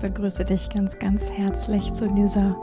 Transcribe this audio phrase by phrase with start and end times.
[0.00, 2.56] begrüße dich ganz, ganz herzlich zu dieser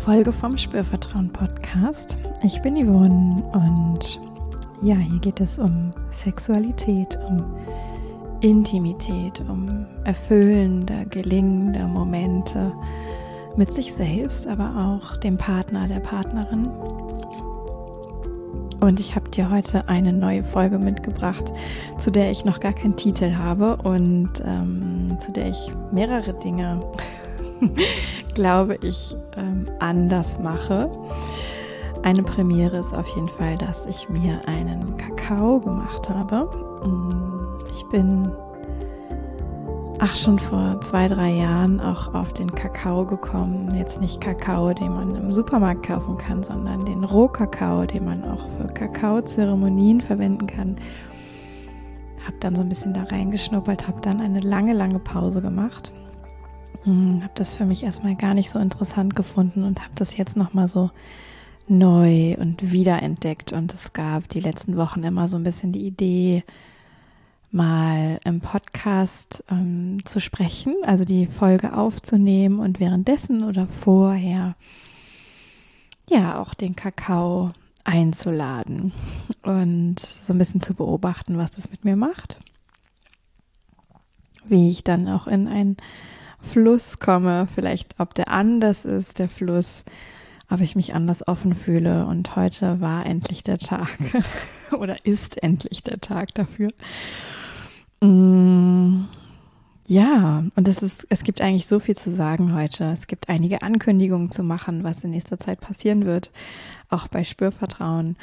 [0.00, 2.18] Folge vom Spürvertrauen Podcast.
[2.42, 4.20] Ich bin Yvonne und
[4.82, 7.44] ja, hier geht es um Sexualität, um
[8.40, 12.72] Intimität, um erfüllende, gelingende Momente
[13.56, 16.68] mit sich selbst, aber auch dem Partner, der Partnerin.
[18.84, 21.44] Und ich habe dir heute eine neue Folge mitgebracht,
[21.98, 26.82] zu der ich noch gar keinen Titel habe und ähm, zu der ich mehrere Dinge,
[28.34, 30.90] glaube ich, ähm, anders mache.
[32.02, 36.44] Eine Premiere ist auf jeden Fall, dass ich mir einen Kakao gemacht habe.
[36.86, 38.30] Mm, ich bin
[39.98, 43.68] ach schon vor zwei, drei Jahren auch auf den Kakao gekommen.
[43.74, 48.48] Jetzt nicht Kakao, den man im Supermarkt kaufen kann, sondern den Rohkakao, den man auch
[48.56, 50.76] für Kakaozeremonien verwenden kann.
[52.26, 55.92] Hab dann so ein bisschen da reingeschnuppert, habe dann eine lange, lange Pause gemacht.
[56.84, 60.36] Hm, habe das für mich erstmal gar nicht so interessant gefunden und habe das jetzt
[60.36, 60.90] nochmal so
[61.68, 63.52] neu und wiederentdeckt.
[63.52, 66.44] Und es gab die letzten Wochen immer so ein bisschen die Idee,
[67.54, 74.56] mal im Podcast ähm, zu sprechen, also die Folge aufzunehmen und währenddessen oder vorher
[76.10, 77.52] ja auch den Kakao
[77.84, 78.92] einzuladen
[79.42, 82.38] und so ein bisschen zu beobachten, was das mit mir macht.
[84.46, 85.76] Wie ich dann auch in einen
[86.40, 89.84] Fluss komme, vielleicht ob der anders ist, der Fluss,
[90.50, 92.06] ob ich mich anders offen fühle.
[92.06, 93.96] Und heute war endlich der Tag
[94.72, 96.68] oder ist endlich der Tag dafür.
[98.00, 99.04] Mm,
[99.86, 102.84] ja, und es ist, es gibt eigentlich so viel zu sagen heute.
[102.86, 106.30] Es gibt einige Ankündigungen zu machen, was in nächster Zeit passieren wird,
[106.88, 108.16] auch bei Spürvertrauen.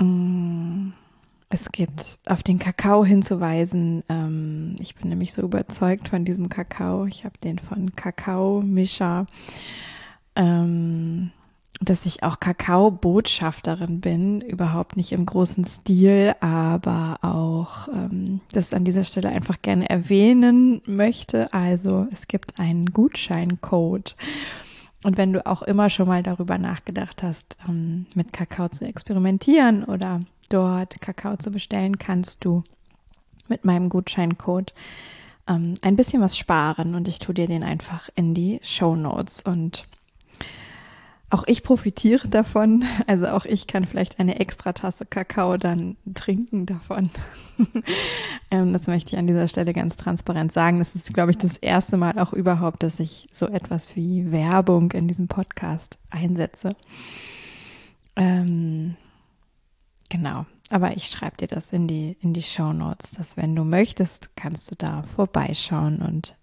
[0.00, 0.90] Mm,
[1.48, 4.02] es gibt auf den Kakao hinzuweisen.
[4.08, 7.06] Ähm, ich bin nämlich so überzeugt von diesem Kakao.
[7.06, 9.26] Ich habe den von Kakao Mischa.
[10.34, 11.30] Ähm,
[11.80, 18.84] dass ich auch Kakao-Botschafterin bin, überhaupt nicht im großen Stil, aber auch ähm, das an
[18.84, 21.52] dieser Stelle einfach gerne erwähnen möchte.
[21.52, 24.16] Also es gibt einen Gutscheincode.
[25.04, 29.84] Und wenn du auch immer schon mal darüber nachgedacht hast, ähm, mit Kakao zu experimentieren
[29.84, 32.64] oder dort Kakao zu bestellen, kannst du
[33.48, 34.72] mit meinem Gutscheincode
[35.46, 39.42] ähm, ein bisschen was sparen und ich tue dir den einfach in die Show Notes
[39.42, 39.86] und
[41.28, 42.84] auch ich profitiere davon.
[43.06, 47.10] Also auch ich kann vielleicht eine extra Tasse Kakao dann trinken davon.
[48.50, 50.78] ähm, das möchte ich an dieser Stelle ganz transparent sagen.
[50.78, 54.92] Das ist, glaube ich, das erste Mal auch überhaupt, dass ich so etwas wie Werbung
[54.92, 56.70] in diesem Podcast einsetze.
[58.14, 58.96] Ähm,
[60.08, 60.46] genau.
[60.68, 64.36] Aber ich schreibe dir das in die, in die Show Notes, dass wenn du möchtest,
[64.36, 66.34] kannst du da vorbeischauen und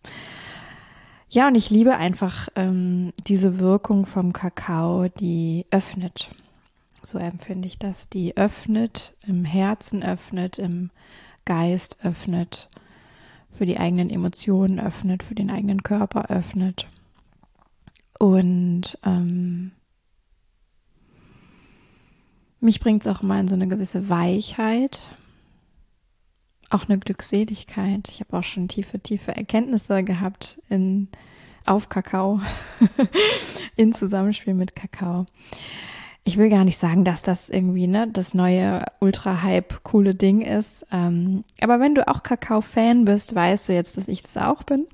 [1.33, 6.29] ja, und ich liebe einfach ähm, diese Wirkung vom Kakao, die öffnet.
[7.01, 8.07] So empfinde ich das.
[8.07, 10.91] Die öffnet, im Herzen öffnet, im
[11.43, 12.69] Geist öffnet,
[13.51, 16.87] für die eigenen Emotionen öffnet, für den eigenen Körper öffnet.
[18.19, 19.71] Und ähm,
[22.59, 25.01] mich bringt es auch immer in so eine gewisse Weichheit,
[26.73, 28.09] auch eine Glückseligkeit.
[28.09, 31.07] Ich habe auch schon tiefe, tiefe Erkenntnisse gehabt in,
[31.65, 32.41] auf Kakao,
[33.75, 35.25] in Zusammenspiel mit Kakao.
[36.25, 40.85] Ich will gar nicht sagen, dass das irgendwie ne, das neue Ultra-Hype coole Ding ist.
[40.91, 44.87] Ähm, aber wenn du auch Kakao-Fan bist, weißt du jetzt, dass ich das auch bin.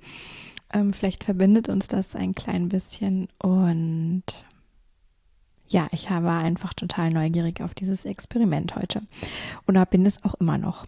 [0.74, 3.28] Ähm, vielleicht verbindet uns das ein klein bisschen.
[3.38, 4.24] Und
[5.68, 9.04] ja, ich habe einfach total neugierig auf dieses Experiment heute.
[9.68, 10.88] Oder bin es auch immer noch.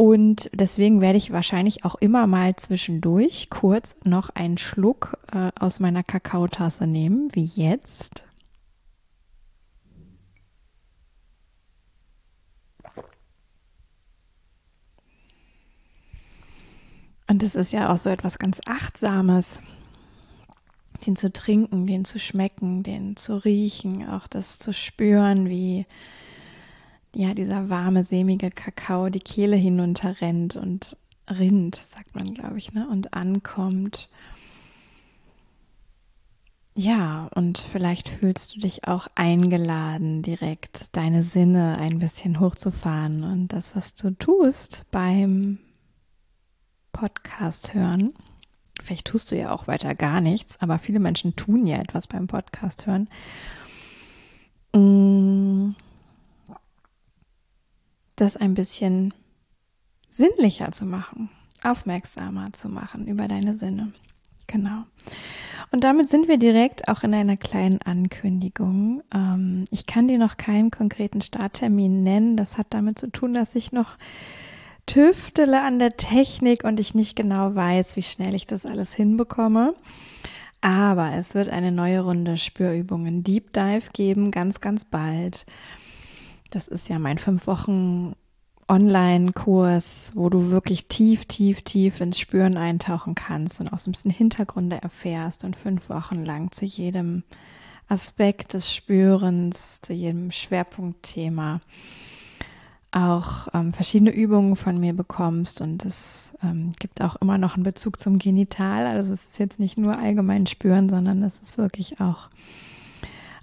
[0.00, 5.80] Und deswegen werde ich wahrscheinlich auch immer mal zwischendurch kurz noch einen Schluck äh, aus
[5.80, 8.24] meiner Kakaotasse nehmen, wie jetzt.
[17.26, 19.60] Und es ist ja auch so etwas ganz Achtsames,
[21.06, 25.86] den zu trinken, den zu schmecken, den zu riechen, auch das zu spüren, wie
[27.14, 30.96] ja, dieser warme, sämige Kakao die Kehle hinunterrennt und
[31.28, 32.88] rinnt, sagt man, glaube ich, ne?
[32.88, 34.08] Und ankommt.
[36.74, 43.48] Ja, und vielleicht fühlst du dich auch eingeladen, direkt deine Sinne ein bisschen hochzufahren und
[43.48, 45.58] das, was du tust beim
[46.92, 48.14] Podcast hören.
[48.80, 52.28] Vielleicht tust du ja auch weiter gar nichts, aber viele Menschen tun ja etwas beim
[52.28, 53.08] Podcast hören.
[54.72, 55.74] Mmh
[58.20, 59.14] das ein bisschen
[60.08, 61.30] sinnlicher zu machen.
[61.64, 63.92] aufmerksamer zu machen über deine Sinne.
[64.46, 64.84] Genau.
[65.70, 69.02] Und damit sind wir direkt auch in einer kleinen Ankündigung.
[69.12, 72.36] Ähm, ich kann dir noch keinen konkreten Starttermin nennen.
[72.36, 73.96] Das hat damit zu tun, dass ich noch
[74.86, 79.74] tüftele an der Technik und ich nicht genau weiß, wie schnell ich das alles hinbekomme.
[80.60, 85.44] Aber es wird eine neue Runde Spürübungen Deep Dive geben, ganz, ganz bald.
[86.50, 88.14] Das ist ja mein fünf Wochen
[88.68, 94.80] Online-Kurs, wo du wirklich tief, tief, tief ins Spüren eintauchen kannst und ein bisschen Hintergründe
[94.82, 97.22] erfährst und fünf Wochen lang zu jedem
[97.88, 101.60] Aspekt des Spürens, zu jedem Schwerpunktthema
[102.90, 107.62] auch ähm, verschiedene Übungen von mir bekommst und es ähm, gibt auch immer noch einen
[107.62, 108.86] Bezug zum Genital.
[108.86, 112.30] Also es ist jetzt nicht nur allgemein spüren, sondern es ist wirklich auch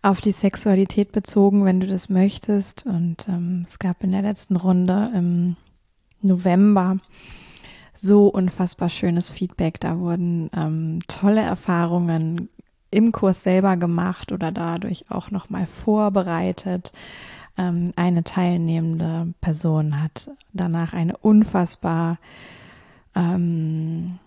[0.06, 2.86] auf die Sexualität bezogen, wenn du das möchtest.
[2.86, 5.56] Und ähm, es gab in der letzten Runde im
[6.22, 6.98] November
[7.94, 9.80] so unfassbar schönes Feedback.
[9.80, 12.50] Da wurden ähm, tolle Erfahrungen
[12.92, 16.92] im Kurs selber gemacht oder dadurch auch nochmal vorbereitet
[17.58, 22.18] ähm, eine teilnehmende Person hat danach eine unfassbar
[23.16, 24.20] ähm,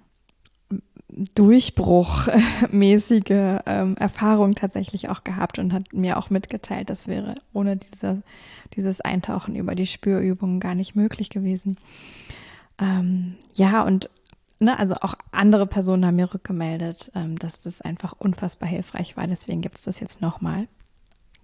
[1.08, 8.22] durchbruchmäßige ähm, Erfahrung tatsächlich auch gehabt und hat mir auch mitgeteilt, das wäre ohne diese,
[8.74, 11.78] dieses Eintauchen über die Spürübungen gar nicht möglich gewesen.
[12.78, 14.10] Ähm, ja, und
[14.60, 19.26] ne, also auch andere Personen haben mir rückgemeldet, ähm, dass das einfach unfassbar hilfreich war.
[19.26, 20.68] Deswegen gibt es das jetzt nochmal.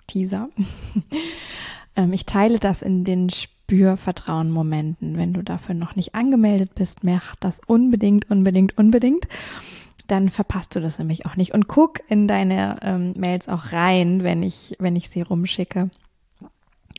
[0.07, 0.51] Teaser.
[1.97, 3.31] ähm, ich teile das in den
[3.65, 5.17] Spürvertrauen-Momenten.
[5.17, 9.27] Wenn du dafür noch nicht angemeldet bist, mach das unbedingt, unbedingt, unbedingt.
[10.07, 11.55] Dann verpasst du das nämlich auch nicht.
[11.55, 15.89] Und guck in deine ähm, Mails auch rein, wenn ich, wenn ich sie rumschicke.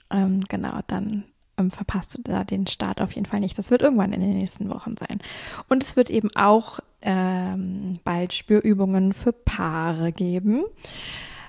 [0.09, 1.25] Ähm, genau, dann
[1.57, 3.57] ähm, verpasst du da den Start auf jeden Fall nicht.
[3.59, 5.19] Das wird irgendwann in den nächsten Wochen sein.
[5.69, 10.63] Und es wird eben auch ähm, bald Spürübungen für Paare geben.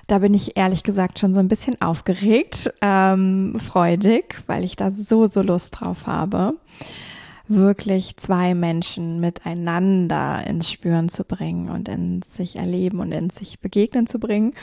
[0.07, 4.89] Da bin ich ehrlich gesagt schon so ein bisschen aufgeregt, ähm, freudig, weil ich da
[4.89, 6.53] so, so Lust drauf habe,
[7.49, 13.59] wirklich zwei Menschen miteinander ins Spüren zu bringen und in sich erleben und in sich
[13.59, 14.53] begegnen zu bringen,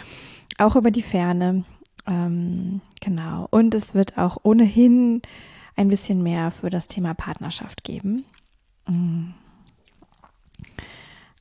[0.57, 1.65] auch über die Ferne.
[2.07, 3.47] Ähm, genau.
[3.51, 5.21] Und es wird auch ohnehin
[5.77, 8.25] ein bisschen mehr für das Thema Partnerschaft geben.
[8.89, 9.35] Mhm.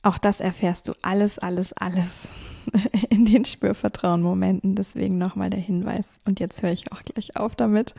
[0.02, 2.28] Auch das erfährst du alles, alles, alles
[3.10, 4.74] in den Spürvertrauen-Momenten.
[4.74, 6.18] Deswegen nochmal der Hinweis.
[6.24, 7.94] Und jetzt höre ich auch gleich auf damit.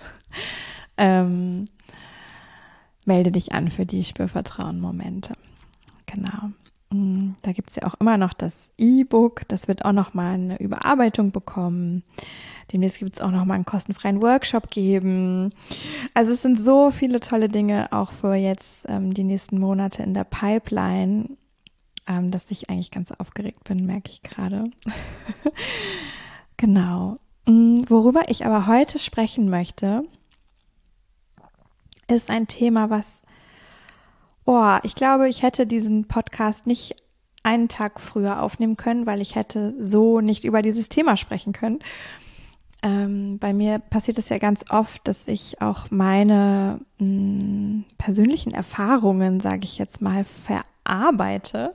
[0.97, 1.65] Ähm,
[3.05, 5.33] melde dich an für die Spürvertrauen-Momente.
[6.05, 6.51] Genau.
[6.91, 9.47] Mm, da gibt es ja auch immer noch das E-Book.
[9.47, 12.03] Das wird auch nochmal eine Überarbeitung bekommen.
[12.71, 15.51] Demnächst gibt es auch nochmal einen kostenfreien Workshop geben.
[16.13, 20.13] Also es sind so viele tolle Dinge auch für jetzt ähm, die nächsten Monate in
[20.13, 21.29] der Pipeline
[22.07, 24.65] ähm, dass ich eigentlich ganz aufgeregt bin, merke ich gerade.
[26.57, 27.17] genau.
[27.45, 30.03] Mm, worüber ich aber heute sprechen möchte,
[32.07, 33.23] ist ein Thema, was,
[34.45, 36.95] oh, ich glaube, ich hätte diesen Podcast nicht
[37.43, 41.79] einen Tag früher aufnehmen können, weil ich hätte so nicht über dieses Thema sprechen können.
[42.81, 48.53] Ähm, bei mir passiert es ja ganz oft, dass ich auch meine mh, mm, persönlichen
[48.53, 51.73] Erfahrungen, sage ich jetzt mal, ver arbeite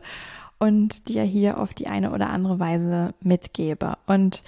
[0.58, 3.94] und dir hier auf die eine oder andere Weise mitgebe.
[4.06, 4.42] Und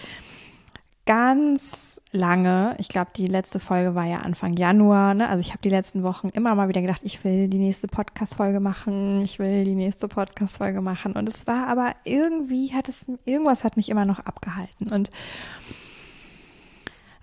[1.06, 5.28] ganz lange, ich glaube, die letzte Folge war ja Anfang Januar, ne?
[5.28, 8.60] also ich habe die letzten Wochen immer mal wieder gedacht, ich will die nächste Podcast-Folge
[8.60, 11.14] machen, ich will die nächste Podcast-Folge machen.
[11.14, 14.92] Und es war aber irgendwie, hat es, irgendwas hat mich immer noch abgehalten.
[14.92, 15.10] Und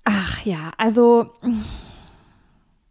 [0.04, 1.32] ach ja, also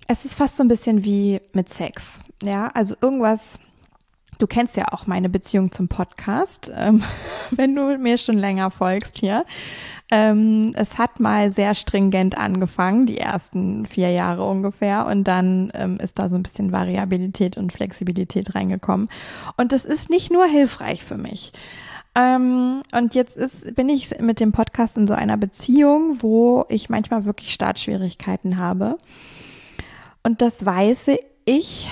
[0.07, 2.21] es ist fast so ein bisschen wie mit Sex.
[2.43, 3.59] Ja, also irgendwas
[4.39, 7.03] Du kennst ja auch meine Beziehung zum Podcast, ähm,
[7.51, 9.45] wenn du mir schon länger folgst hier.
[10.11, 15.99] Ähm, es hat mal sehr stringent angefangen, die ersten vier Jahre ungefähr, und dann ähm,
[15.99, 19.09] ist da so ein bisschen Variabilität und Flexibilität reingekommen.
[19.57, 21.53] Und das ist nicht nur hilfreich für mich.
[22.15, 26.89] Ähm, und jetzt ist, bin ich mit dem Podcast in so einer Beziehung, wo ich
[26.89, 28.99] manchmal wirklich Startschwierigkeiten habe.
[30.23, 31.11] Und das weiß
[31.45, 31.91] ich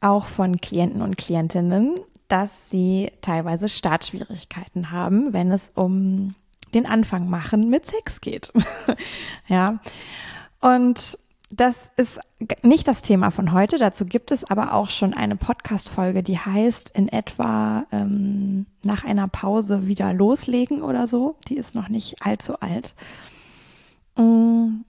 [0.00, 1.94] auch von Klienten und Klientinnen,
[2.28, 6.34] dass sie teilweise Startschwierigkeiten haben, wenn es um
[6.74, 8.52] den Anfang machen mit Sex geht.
[9.48, 9.78] ja.
[10.60, 11.18] Und
[11.50, 12.20] das ist
[12.62, 13.78] nicht das Thema von heute.
[13.78, 19.28] Dazu gibt es aber auch schon eine Podcast-Folge, die heißt in etwa ähm, nach einer
[19.28, 21.36] Pause wieder loslegen oder so.
[21.48, 22.94] Die ist noch nicht allzu alt.
[24.16, 24.82] Mm.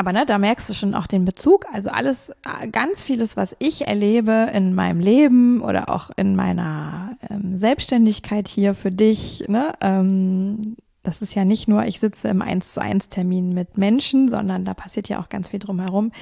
[0.00, 1.66] Aber ne, da merkst du schon auch den Bezug.
[1.74, 2.32] Also alles,
[2.72, 8.74] ganz vieles, was ich erlebe in meinem Leben oder auch in meiner ähm, Selbstständigkeit hier
[8.74, 13.10] für dich, ne, ähm, das ist ja nicht nur, ich sitze im 1 zu 1
[13.10, 16.12] Termin mit Menschen, sondern da passiert ja auch ganz viel drumherum.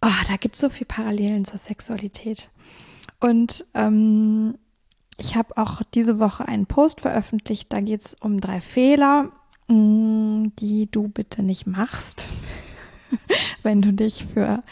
[0.00, 2.48] Oh, da gibt es so viel Parallelen zur Sexualität.
[3.20, 4.54] Und ähm,
[5.18, 9.30] ich habe auch diese Woche einen Post veröffentlicht, da geht es um drei Fehler,
[9.70, 12.26] die du bitte nicht machst,
[13.62, 14.64] wenn du dich für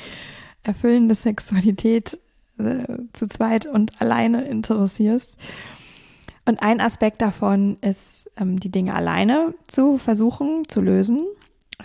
[0.64, 2.18] erfüllende Sexualität
[2.58, 5.36] äh, zu zweit und alleine interessierst.
[6.46, 11.24] Und ein Aspekt davon ist, ähm, die Dinge alleine zu versuchen zu lösen,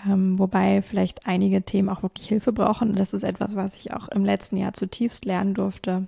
[0.07, 2.89] ähm, wobei vielleicht einige Themen auch wirklich Hilfe brauchen.
[2.89, 6.07] Und das ist etwas, was ich auch im letzten Jahr zutiefst lernen durfte,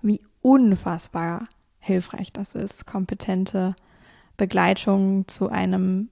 [0.00, 1.48] wie unfassbar
[1.80, 3.76] hilfreich das ist, kompetente
[4.36, 6.08] Begleitung zu einem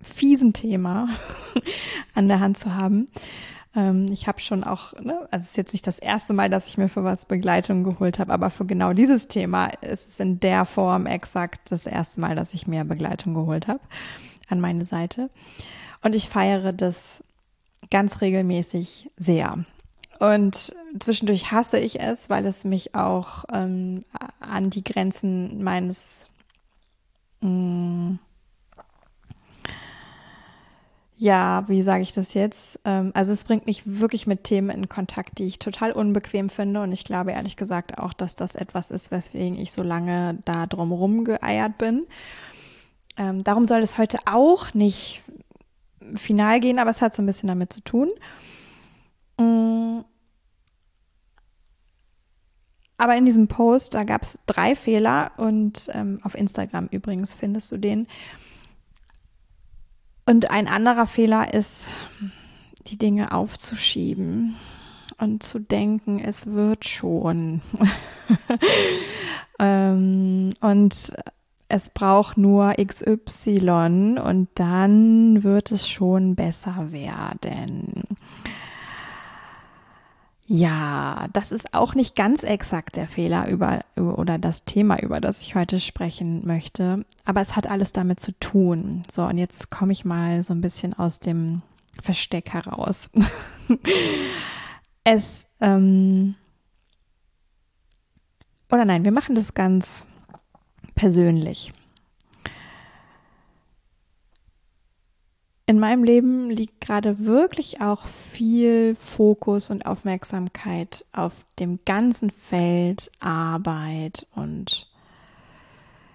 [0.00, 1.08] fiesen Thema
[2.14, 3.08] an der Hand zu haben.
[3.74, 6.66] Ähm, ich habe schon auch, ne, also es ist jetzt nicht das erste Mal, dass
[6.66, 10.40] ich mir für was Begleitung geholt habe, aber für genau dieses Thema ist es in
[10.40, 13.80] der Form exakt das erste Mal, dass ich mir Begleitung geholt habe
[14.48, 15.30] an meine Seite.
[16.02, 17.22] Und ich feiere das
[17.90, 19.64] ganz regelmäßig sehr.
[20.18, 24.04] Und zwischendurch hasse ich es, weil es mich auch ähm,
[24.40, 26.30] an die Grenzen meines
[27.40, 28.18] mh, mm,
[31.18, 32.78] ja, wie sage ich das jetzt?
[32.84, 36.82] Ähm, also es bringt mich wirklich mit Themen in Kontakt, die ich total unbequem finde.
[36.82, 40.66] Und ich glaube ehrlich gesagt auch, dass das etwas ist, weswegen ich so lange da
[40.66, 42.06] drumherum geeiert bin.
[43.16, 45.22] Ähm, darum soll es heute auch nicht
[46.14, 48.10] final gehen, aber es hat so ein bisschen damit zu tun.
[49.38, 50.00] Mm.
[52.98, 57.72] Aber in diesem Post, da gab es drei Fehler und ähm, auf Instagram übrigens findest
[57.72, 58.06] du den.
[60.26, 61.86] Und ein anderer Fehler ist,
[62.88, 64.56] die Dinge aufzuschieben
[65.18, 67.62] und zu denken, es wird schon.
[69.58, 71.12] ähm, und
[71.68, 78.04] es braucht nur XY und dann wird es schon besser werden.
[80.48, 85.40] Ja, das ist auch nicht ganz exakt der Fehler über, oder das Thema, über das
[85.40, 87.04] ich heute sprechen möchte.
[87.24, 89.02] Aber es hat alles damit zu tun.
[89.10, 91.62] So, und jetzt komme ich mal so ein bisschen aus dem
[92.00, 93.10] Versteck heraus.
[95.04, 96.36] es, ähm,
[98.70, 100.06] oder nein, wir machen das ganz
[100.94, 101.72] persönlich.
[105.66, 113.10] In meinem Leben liegt gerade wirklich auch viel Fokus und Aufmerksamkeit auf dem ganzen Feld
[113.18, 114.88] Arbeit und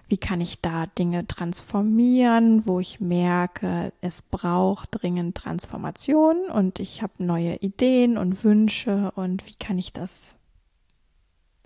[0.08, 7.02] wie kann ich da Dinge transformieren, wo ich merke, es braucht dringend Transformation und ich
[7.02, 10.36] habe neue Ideen und Wünsche und wie kann ich das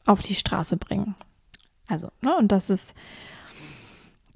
[0.05, 1.17] auf die Straße bringen.
[1.89, 2.95] Also, ne, und das ist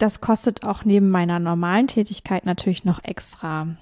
[0.01, 3.77] das kostet auch neben meiner normalen Tätigkeit natürlich noch extra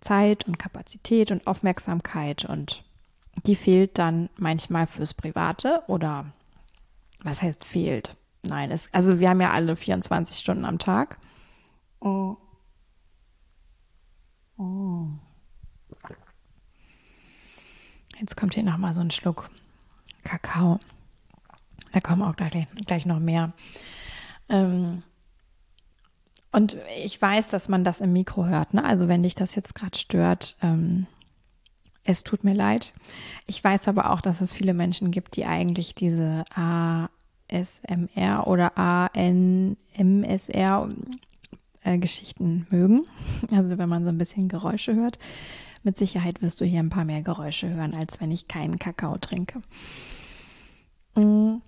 [0.00, 2.84] Zeit und Kapazität und Aufmerksamkeit und
[3.46, 6.26] die fehlt dann manchmal fürs Private oder
[7.22, 8.16] was heißt fehlt?
[8.42, 11.18] Nein, es, also wir haben ja alle 24 Stunden am Tag.
[12.00, 12.36] Oh.
[14.58, 15.06] Oh.
[18.18, 19.48] Jetzt kommt hier nochmal so ein Schluck
[20.22, 20.80] Kakao.
[21.92, 23.54] Da kommen auch gleich, gleich noch mehr.
[24.50, 25.02] Ähm,
[26.52, 28.74] und ich weiß, dass man das im Mikro hört.
[28.74, 28.84] Ne?
[28.84, 31.06] Also wenn dich das jetzt gerade stört, ähm,
[32.04, 32.92] es tut mir leid.
[33.46, 39.78] Ich weiß aber auch, dass es viele Menschen gibt, die eigentlich diese ASMR oder ANMSR
[41.82, 43.06] äh, Geschichten mögen.
[43.52, 45.18] Also wenn man so ein bisschen Geräusche hört.
[45.82, 49.16] Mit Sicherheit wirst du hier ein paar mehr Geräusche hören, als wenn ich keinen Kakao
[49.16, 49.62] trinke.
[51.16, 51.62] Mhm.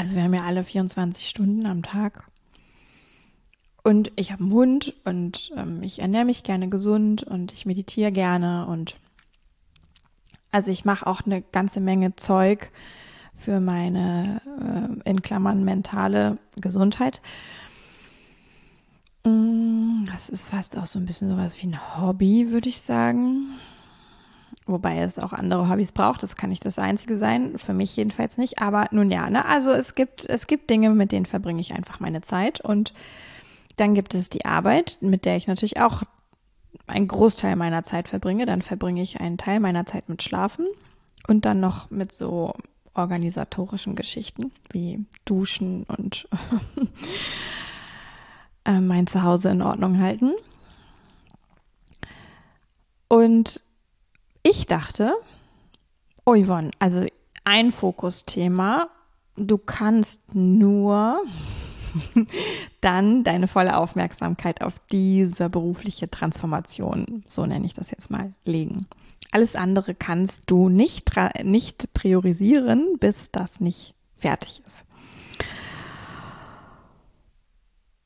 [0.00, 2.24] Also wir haben ja alle 24 Stunden am Tag.
[3.82, 8.10] Und ich habe einen Hund und ähm, ich ernähre mich gerne gesund und ich meditiere
[8.10, 8.96] gerne und
[10.52, 12.70] also ich mache auch eine ganze Menge Zeug
[13.36, 14.40] für meine
[15.04, 17.20] äh, in Klammern mentale Gesundheit.
[19.24, 23.48] Mm, das ist fast auch so ein bisschen sowas wie ein Hobby, würde ich sagen.
[24.70, 26.22] Wobei es auch andere Hobbys braucht.
[26.22, 27.58] Das kann nicht das einzige sein.
[27.58, 28.60] Für mich jedenfalls nicht.
[28.60, 29.46] Aber nun ja, ne?
[29.46, 32.60] Also es gibt, es gibt Dinge, mit denen verbringe ich einfach meine Zeit.
[32.60, 32.94] Und
[33.76, 36.02] dann gibt es die Arbeit, mit der ich natürlich auch
[36.86, 38.46] einen Großteil meiner Zeit verbringe.
[38.46, 40.66] Dann verbringe ich einen Teil meiner Zeit mit Schlafen
[41.26, 42.54] und dann noch mit so
[42.94, 46.28] organisatorischen Geschichten wie Duschen und
[48.64, 50.32] äh, mein Zuhause in Ordnung halten.
[53.08, 53.62] Und
[54.50, 55.14] ich dachte,
[56.26, 57.06] oh Yvonne, also
[57.44, 58.88] ein Fokusthema,
[59.36, 61.22] du kannst nur
[62.80, 68.86] dann deine volle Aufmerksamkeit auf diese berufliche Transformation, so nenne ich das jetzt mal, legen.
[69.32, 71.12] Alles andere kannst du nicht,
[71.44, 74.84] nicht priorisieren, bis das nicht fertig ist.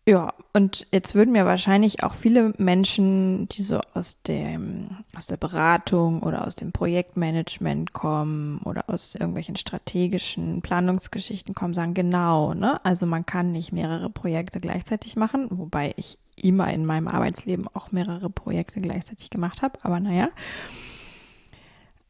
[0.06, 5.38] Ja, und jetzt würden mir wahrscheinlich auch viele Menschen, die so aus dem, aus der
[5.38, 12.84] Beratung oder aus dem Projektmanagement kommen oder aus irgendwelchen strategischen Planungsgeschichten kommen, sagen, genau, ne?
[12.84, 17.90] Also man kann nicht mehrere Projekte gleichzeitig machen, wobei ich immer in meinem Arbeitsleben auch
[17.90, 20.28] mehrere Projekte gleichzeitig gemacht habe, aber naja.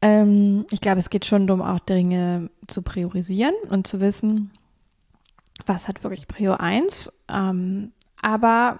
[0.01, 4.51] Ähm, ich glaube, es geht schon darum, auch Dinge zu priorisieren und zu wissen,
[5.65, 7.11] was hat wirklich Prio 1.
[7.29, 7.91] Ähm,
[8.21, 8.79] aber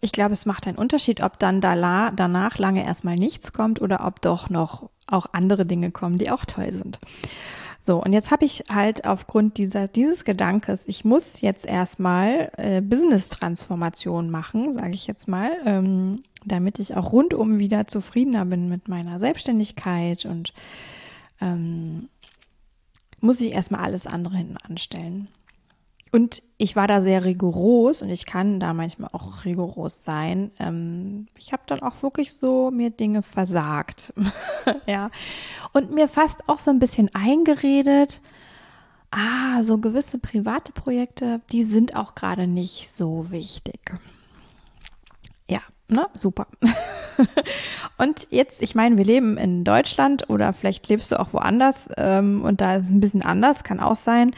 [0.00, 4.04] ich glaube, es macht einen Unterschied, ob dann da danach lange erstmal nichts kommt oder
[4.04, 6.98] ob doch noch auch andere Dinge kommen, die auch toll sind.
[7.80, 12.80] So, und jetzt habe ich halt aufgrund dieser, dieses Gedankes, ich muss jetzt erstmal äh,
[12.80, 18.86] Business-Transformation machen, sage ich jetzt mal, ähm, damit ich auch rundum wieder zufriedener bin mit
[18.86, 20.52] meiner Selbstständigkeit und
[21.40, 22.08] ähm,
[23.20, 25.26] muss ich erstmal alles andere hinten anstellen.
[26.14, 30.50] Und ich war da sehr rigoros und ich kann da manchmal auch rigoros sein.
[30.60, 34.12] Ähm, ich habe dann auch wirklich so mir Dinge versagt.
[34.86, 35.10] ja.
[35.72, 38.20] Und mir fast auch so ein bisschen eingeredet,
[39.10, 43.80] ah, so gewisse private Projekte, die sind auch gerade nicht so wichtig.
[45.48, 46.46] Ja, ne, super.
[47.96, 52.42] und jetzt, ich meine, wir leben in Deutschland oder vielleicht lebst du auch woanders ähm,
[52.44, 54.34] und da ist es ein bisschen anders, kann auch sein.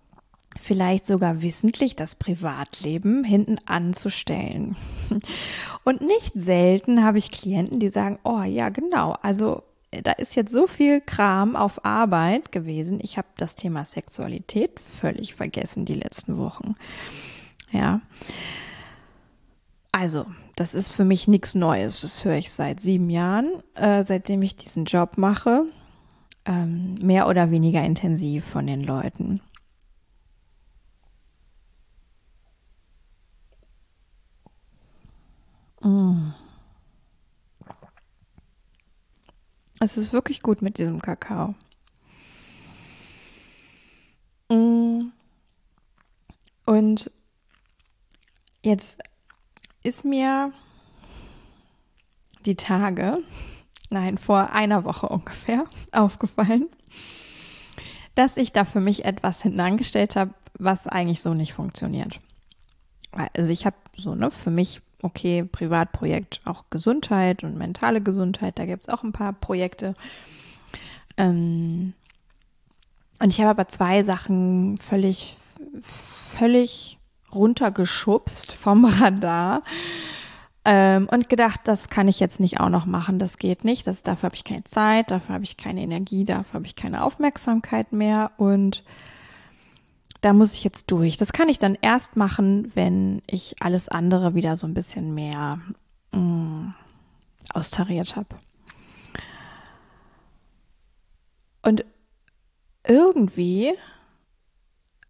[0.60, 4.76] vielleicht sogar wissentlich das Privatleben hinten anzustellen.
[5.84, 10.52] Und nicht selten habe ich Klienten, die sagen, oh ja, genau, also da ist jetzt
[10.52, 12.98] so viel Kram auf Arbeit gewesen.
[13.02, 16.76] Ich habe das Thema Sexualität völlig vergessen die letzten Wochen.
[17.72, 18.00] Ja.
[19.92, 20.26] Also,
[20.56, 22.00] das ist für mich nichts Neues.
[22.00, 25.66] Das höre ich seit sieben Jahren, äh, seitdem ich diesen Job mache.
[26.46, 29.40] Ähm, mehr oder weniger intensiv von den Leuten.
[35.82, 36.32] Mm.
[39.80, 41.54] Es ist wirklich gut mit diesem Kakao.
[44.50, 45.12] Mm.
[46.64, 47.10] Und
[48.62, 48.98] jetzt
[49.82, 50.52] ist mir
[52.44, 53.18] die Tage,
[53.90, 56.68] nein, vor einer Woche ungefähr aufgefallen,
[58.14, 62.20] dass ich da für mich etwas hinangestellt habe, was eigentlich so nicht funktioniert.
[63.34, 68.66] Also ich habe so, ne, für mich, okay, Privatprojekt, auch Gesundheit und mentale Gesundheit, da
[68.66, 69.94] gibt es auch ein paar Projekte.
[71.16, 71.94] Ähm,
[73.18, 75.36] und ich habe aber zwei Sachen völlig,
[75.82, 76.98] völlig
[77.34, 79.62] runtergeschubst vom Radar
[80.64, 84.02] ähm, und gedacht, das kann ich jetzt nicht auch noch machen, das geht nicht, das,
[84.02, 87.92] dafür habe ich keine Zeit, dafür habe ich keine Energie, dafür habe ich keine Aufmerksamkeit
[87.92, 88.84] mehr und
[90.20, 91.16] da muss ich jetzt durch.
[91.16, 95.58] Das kann ich dann erst machen, wenn ich alles andere wieder so ein bisschen mehr
[96.12, 96.74] mh, mm,
[97.52, 98.36] austariert habe.
[101.62, 101.84] Und
[102.86, 103.72] irgendwie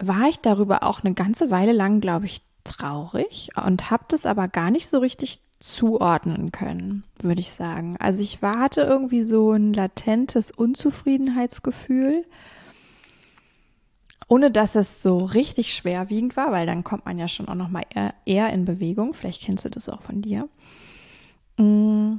[0.07, 4.49] war ich darüber auch eine ganze Weile lang, glaube ich, traurig und habe das aber
[4.49, 7.97] gar nicht so richtig zuordnen können, würde ich sagen.
[7.99, 12.25] Also ich war, hatte irgendwie so ein latentes Unzufriedenheitsgefühl,
[14.29, 17.69] ohne dass es so richtig schwerwiegend war, weil dann kommt man ja schon auch noch
[17.69, 19.15] mal eher, eher in Bewegung.
[19.15, 20.49] Vielleicht kennst du das auch von dir.
[21.59, 22.17] Mm.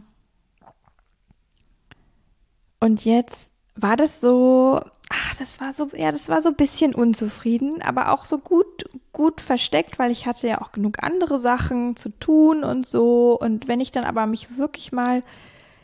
[2.80, 6.94] Und jetzt war das so, ach, das war so, ja, das war so ein bisschen
[6.94, 11.96] unzufrieden, aber auch so gut, gut versteckt, weil ich hatte ja auch genug andere Sachen
[11.96, 13.38] zu tun und so.
[13.40, 15.24] Und wenn ich dann aber mich wirklich mal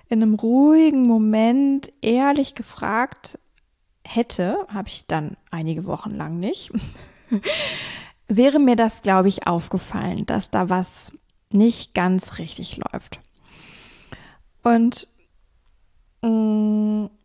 [0.08, 3.39] in einem ruhigen Moment ehrlich gefragt
[4.04, 6.71] hätte, habe ich dann einige Wochen lang nicht,
[8.28, 11.12] wäre mir das, glaube ich, aufgefallen, dass da was
[11.52, 13.19] nicht ganz richtig läuft.
[14.63, 15.08] Und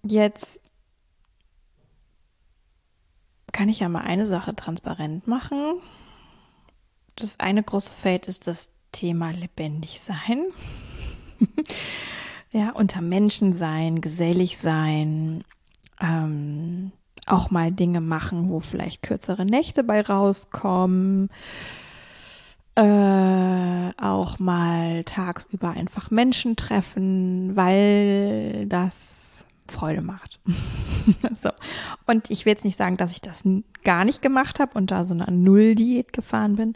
[0.02, 0.60] jetzt
[3.52, 5.80] kann ich ja mal eine Sache transparent machen.
[7.16, 10.44] Das eine große Feld ist das Thema lebendig sein.
[12.52, 15.44] ja, unter Menschen sein, gesellig sein,
[16.00, 16.92] ähm,
[17.26, 21.30] auch mal Dinge machen, wo vielleicht kürzere Nächte bei rauskommen.
[22.76, 30.40] Äh, auch mal tagsüber einfach Menschen treffen, weil das Freude macht.
[31.34, 31.50] so.
[32.06, 33.44] Und ich will jetzt nicht sagen, dass ich das
[33.84, 36.74] gar nicht gemacht habe und da so eine Null-Diät gefahren bin.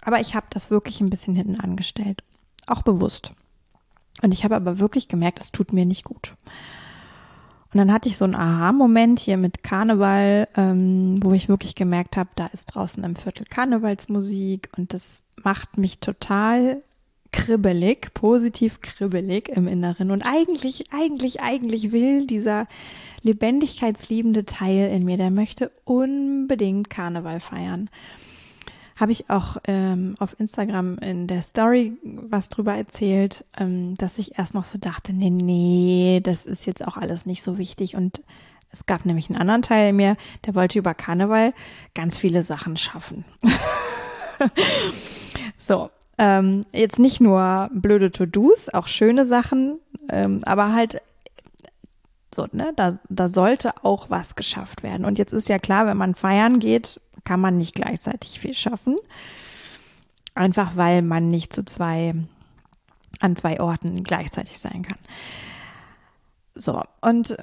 [0.00, 2.22] Aber ich habe das wirklich ein bisschen hinten angestellt.
[2.66, 3.32] Auch bewusst.
[4.22, 6.34] Und ich habe aber wirklich gemerkt, es tut mir nicht gut.
[7.72, 12.16] Und dann hatte ich so einen Aha-Moment hier mit Karneval, ähm, wo ich wirklich gemerkt
[12.16, 16.82] habe, da ist draußen im Viertel Karnevalsmusik und das macht mich total
[17.30, 20.10] kribbelig, positiv kribbelig im Inneren.
[20.10, 22.66] Und eigentlich, eigentlich, eigentlich will dieser
[23.22, 27.90] lebendigkeitsliebende Teil in mir, der möchte unbedingt Karneval feiern
[28.98, 34.38] habe ich auch ähm, auf Instagram in der Story was drüber erzählt, ähm, dass ich
[34.38, 37.94] erst noch so dachte, nee, nee, das ist jetzt auch alles nicht so wichtig.
[37.94, 38.22] Und
[38.70, 41.54] es gab nämlich einen anderen Teil in mir, der wollte über Karneval
[41.94, 43.24] ganz viele Sachen schaffen.
[45.58, 51.00] so, ähm, jetzt nicht nur blöde To-Dos, auch schöne Sachen, ähm, aber halt
[52.34, 55.04] so, ne, da, da sollte auch was geschafft werden.
[55.04, 58.96] Und jetzt ist ja klar, wenn man feiern geht, kann man nicht gleichzeitig viel schaffen.
[60.34, 62.14] Einfach weil man nicht zu zwei,
[63.20, 64.98] an zwei Orten gleichzeitig sein kann.
[66.54, 67.36] So, und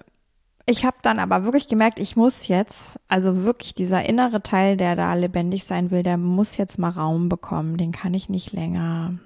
[0.65, 4.95] ich habe dann aber wirklich gemerkt, ich muss jetzt, also wirklich dieser innere Teil, der
[4.95, 7.77] da lebendig sein will, der muss jetzt mal Raum bekommen.
[7.77, 9.19] Den kann ich nicht länger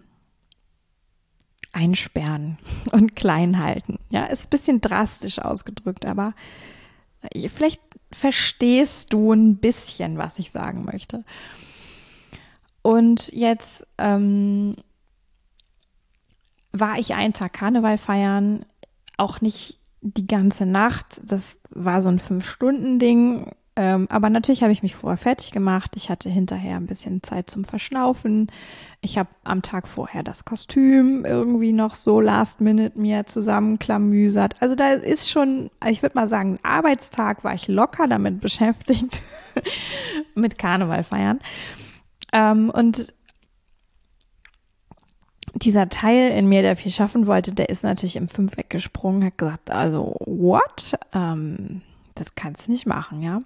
[1.71, 2.57] einsperren
[2.91, 3.97] und klein halten.
[4.09, 6.33] Ja, ist bisschen drastisch ausgedrückt, aber
[7.49, 11.23] vielleicht verstehst du ein bisschen, was ich sagen möchte.
[12.82, 14.75] Und jetzt ähm,
[16.71, 18.65] war ich einen Tag Karneval feiern,
[19.17, 21.21] auch nicht die ganze Nacht.
[21.23, 23.51] Das war so ein Fünf-Stunden-Ding.
[23.79, 25.91] Ähm, aber natürlich habe ich mich vorher fertig gemacht.
[25.95, 28.51] Ich hatte hinterher ein bisschen Zeit zum Verschnaufen.
[28.99, 34.61] Ich habe am Tag vorher das Kostüm irgendwie noch so last minute mir zusammenklamüsert.
[34.61, 39.21] Also da ist schon, ich würde mal sagen, Arbeitstag war ich locker damit beschäftigt,
[40.35, 41.39] mit Karneval feiern.
[42.33, 43.13] Ähm, und
[45.55, 49.37] dieser Teil in mir, der viel schaffen wollte, der ist natürlich im Fünfeck gesprungen, hat
[49.37, 50.99] gesagt, also what?
[51.13, 51.81] Ähm,
[52.15, 53.39] das kannst du nicht machen, ja.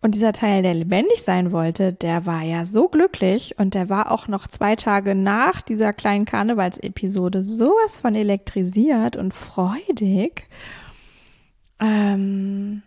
[0.00, 4.10] Und dieser Teil, der lebendig sein wollte, der war ja so glücklich und der war
[4.10, 10.48] auch noch zwei Tage nach dieser kleinen Karnevalsepisode sowas von elektrisiert und freudig,
[11.78, 12.82] ähm,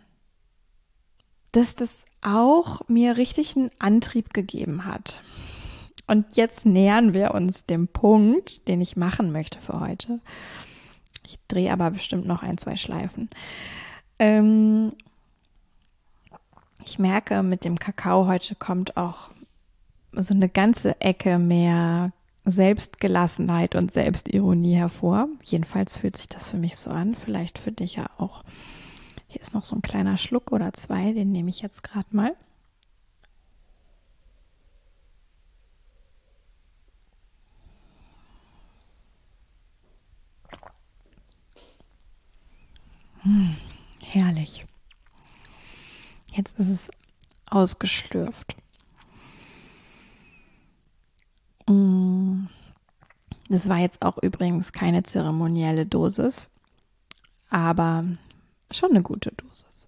[1.52, 5.22] dass das auch mir richtig einen Antrieb gegeben hat.
[6.06, 10.20] Und jetzt nähern wir uns dem Punkt, den ich machen möchte für heute.
[11.24, 13.30] Ich drehe aber bestimmt noch ein, zwei Schleifen.
[14.18, 14.92] Ähm,
[16.86, 19.30] ich merke, mit dem Kakao heute kommt auch
[20.12, 22.12] so eine ganze Ecke mehr
[22.44, 25.28] Selbstgelassenheit und Selbstironie hervor.
[25.42, 27.16] Jedenfalls fühlt sich das für mich so an.
[27.16, 28.44] Vielleicht für dich ja auch.
[29.26, 32.34] Hier ist noch so ein kleiner Schluck oder zwei, den nehme ich jetzt gerade mal.
[43.22, 43.56] Hm,
[44.02, 44.64] herrlich.
[46.36, 46.90] Jetzt ist es
[47.48, 48.56] ausgeschlürft.
[51.66, 52.46] Mm.
[53.48, 56.50] Das war jetzt auch übrigens keine zeremonielle Dosis,
[57.48, 58.04] aber
[58.72, 59.86] schon eine gute Dosis.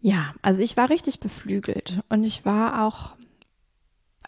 [0.00, 3.16] Ja, also ich war richtig beflügelt und ich war auch,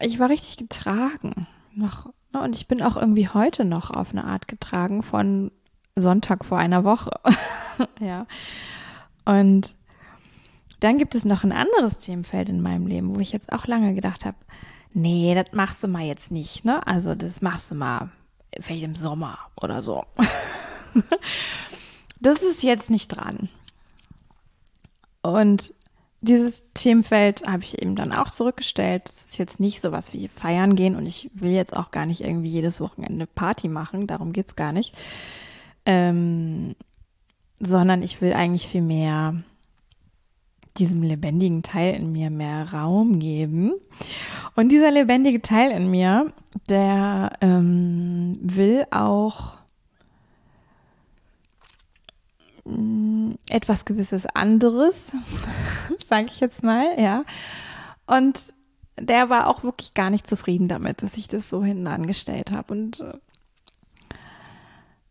[0.00, 4.24] ich war richtig getragen noch, ne, und ich bin auch irgendwie heute noch auf eine
[4.24, 5.52] Art getragen von
[6.00, 7.10] Sonntag vor einer Woche.
[8.00, 8.26] ja.
[9.24, 9.74] Und
[10.80, 13.94] dann gibt es noch ein anderes Themenfeld in meinem Leben, wo ich jetzt auch lange
[13.94, 14.36] gedacht habe,
[14.94, 16.86] nee, das machst du mal jetzt nicht, ne?
[16.86, 18.10] Also das machst du mal
[18.60, 20.04] vielleicht im Sommer oder so.
[22.20, 23.48] das ist jetzt nicht dran.
[25.22, 25.74] Und
[26.20, 29.08] dieses Themenfeld habe ich eben dann auch zurückgestellt.
[29.08, 32.06] Das ist jetzt nicht so was wie feiern gehen und ich will jetzt auch gar
[32.06, 34.96] nicht irgendwie jedes Wochenende Party machen, darum geht es gar nicht.
[35.88, 36.76] Ähm,
[37.60, 39.34] sondern ich will eigentlich viel mehr
[40.76, 43.72] diesem lebendigen Teil in mir mehr Raum geben.
[44.54, 46.32] Und dieser lebendige Teil in mir,
[46.68, 49.54] der ähm, will auch
[52.64, 55.12] mm, etwas gewisses anderes,
[56.04, 57.24] sage ich jetzt mal, ja.
[58.06, 58.54] Und
[59.00, 62.72] der war auch wirklich gar nicht zufrieden damit, dass ich das so hinten angestellt habe.
[62.72, 63.14] Und äh,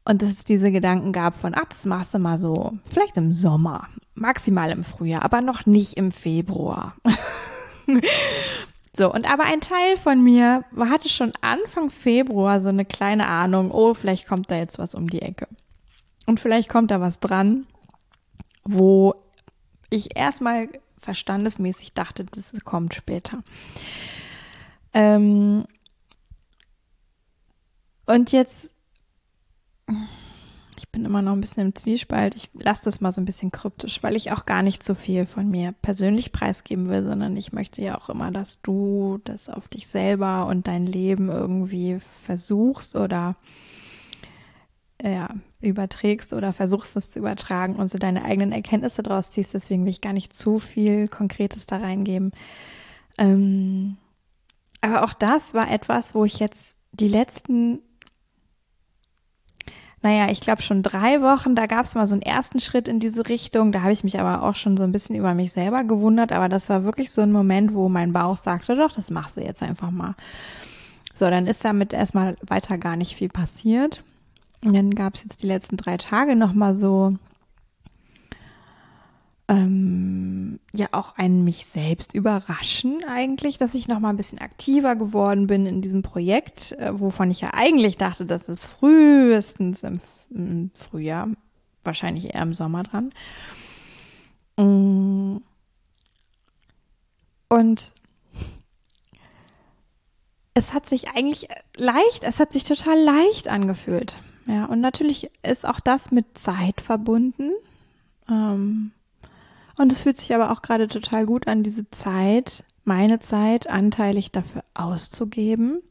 [0.07, 3.33] und dass es diese Gedanken gab von, ach, das machst du mal so, vielleicht im
[3.33, 6.95] Sommer, maximal im Frühjahr, aber noch nicht im Februar.
[8.95, 13.69] so, und aber ein Teil von mir hatte schon Anfang Februar so eine kleine Ahnung,
[13.69, 15.49] oh, vielleicht kommt da jetzt was um die Ecke.
[16.25, 17.67] Und vielleicht kommt da was dran,
[18.63, 19.13] wo
[19.89, 20.69] ich erstmal
[21.01, 23.43] verstandesmäßig dachte, das kommt später.
[24.93, 25.65] Ähm
[28.05, 28.73] und jetzt
[30.77, 32.35] ich bin immer noch ein bisschen im Zwiespalt.
[32.35, 35.25] Ich lasse das mal so ein bisschen kryptisch, weil ich auch gar nicht so viel
[35.25, 39.67] von mir persönlich preisgeben will, sondern ich möchte ja auch immer, dass du das auf
[39.67, 43.35] dich selber und dein Leben irgendwie versuchst oder
[45.01, 45.29] ja,
[45.61, 49.53] überträgst oder versuchst es zu übertragen und so deine eigenen Erkenntnisse daraus ziehst.
[49.53, 52.31] Deswegen will ich gar nicht zu viel Konkretes da reingeben.
[53.17, 53.97] Ähm,
[54.81, 57.79] aber auch das war etwas, wo ich jetzt die letzten
[60.07, 63.01] naja, ich glaube schon drei Wochen, da gab es mal so einen ersten Schritt in
[63.01, 63.73] diese Richtung.
[63.73, 66.31] Da habe ich mich aber auch schon so ein bisschen über mich selber gewundert.
[66.31, 69.41] Aber das war wirklich so ein Moment, wo mein Bauch sagte, doch, das machst du
[69.41, 70.15] jetzt einfach mal.
[71.13, 74.01] So, dann ist damit erstmal weiter gar nicht viel passiert.
[74.63, 77.17] Und dann gab es jetzt die letzten drei Tage nochmal so
[79.49, 84.95] ähm, ja auch ein mich selbst überraschen eigentlich, dass ich noch mal ein bisschen aktiver
[84.95, 90.01] geworden bin in diesem Projekt, äh, wovon ich ja eigentlich dachte, dass es frühestens im,
[90.29, 91.29] im Frühjahr,
[91.83, 93.13] wahrscheinlich eher im Sommer dran.
[94.57, 95.37] Mm.
[97.49, 97.93] Und
[100.53, 104.19] es hat sich eigentlich leicht, es hat sich total leicht angefühlt.
[104.47, 107.51] Ja, und natürlich ist auch das mit Zeit verbunden.
[108.29, 108.91] Ähm,
[109.77, 114.31] und es fühlt sich aber auch gerade total gut an, diese Zeit, meine Zeit, anteilig
[114.31, 115.81] dafür auszugeben.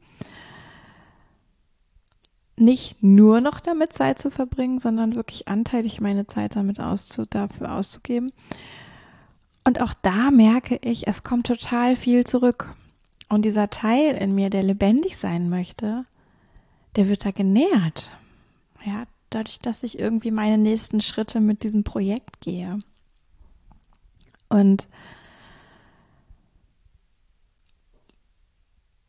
[2.56, 7.74] Nicht nur noch damit Zeit zu verbringen, sondern wirklich anteilig meine Zeit damit auszu dafür
[7.74, 8.32] auszugeben.
[9.62, 12.74] Und auch da merke ich, es kommt total viel zurück.
[13.28, 16.04] Und dieser Teil in mir, der lebendig sein möchte,
[16.96, 18.10] der wird da genährt.
[18.84, 22.78] Ja, dadurch, dass ich irgendwie meine nächsten Schritte mit diesem Projekt gehe.
[24.48, 24.88] Und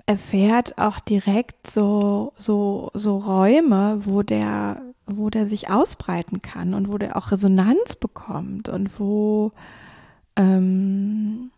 [0.08, 6.90] erfährt auch direkt so, so, so Räume, wo der, wo der sich ausbreiten kann und
[6.90, 9.52] wo der auch Resonanz bekommt und wo,
[10.38, 11.52] ähm,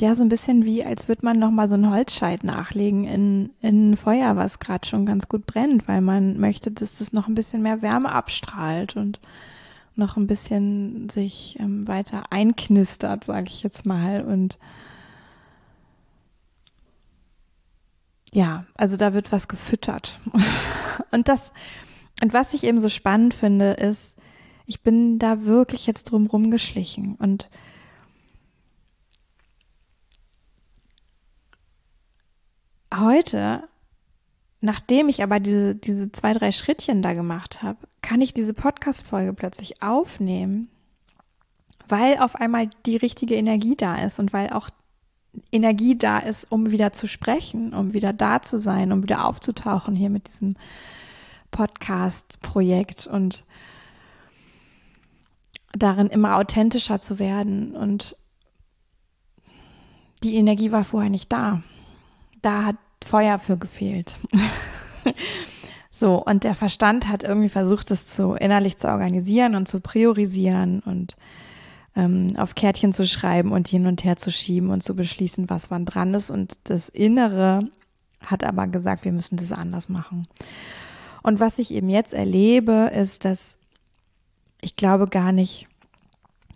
[0.00, 3.96] ja, so ein bisschen wie, als würde man nochmal so einen Holzscheit nachlegen in, in
[3.96, 7.62] Feuer, was gerade schon ganz gut brennt, weil man möchte, dass das noch ein bisschen
[7.62, 9.20] mehr Wärme abstrahlt und
[9.98, 14.22] noch ein bisschen sich ähm, weiter einknistert, sage ich jetzt mal.
[14.22, 14.58] Und
[18.32, 20.18] ja, also da wird was gefüttert.
[21.10, 21.52] und das,
[22.22, 24.14] und was ich eben so spannend finde, ist,
[24.66, 27.48] ich bin da wirklich jetzt drum rumgeschlichen und
[32.94, 33.68] heute
[34.60, 39.32] Nachdem ich aber diese, diese zwei, drei Schrittchen da gemacht habe, kann ich diese Podcast-Folge
[39.32, 40.68] plötzlich aufnehmen,
[41.86, 44.68] weil auf einmal die richtige Energie da ist und weil auch
[45.52, 49.94] Energie da ist, um wieder zu sprechen, um wieder da zu sein, um wieder aufzutauchen
[49.94, 50.54] hier mit diesem
[51.52, 53.44] Podcast-Projekt und
[55.72, 57.76] darin immer authentischer zu werden.
[57.76, 58.16] Und
[60.24, 61.62] die Energie war vorher nicht da.
[62.42, 62.76] Da hat
[63.08, 64.14] Feuer für gefehlt.
[65.90, 70.80] so, und der Verstand hat irgendwie versucht, es zu innerlich zu organisieren und zu priorisieren
[70.80, 71.16] und
[71.96, 75.70] ähm, auf Kärtchen zu schreiben und hin und her zu schieben und zu beschließen, was
[75.70, 76.30] wann dran ist.
[76.30, 77.64] Und das Innere
[78.20, 80.26] hat aber gesagt, wir müssen das anders machen.
[81.22, 83.56] Und was ich eben jetzt erlebe, ist, dass
[84.60, 85.67] ich glaube gar nicht,